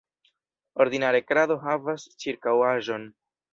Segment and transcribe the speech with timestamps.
[0.85, 3.09] Ordinare krado havas ĉirkaŭaĵon.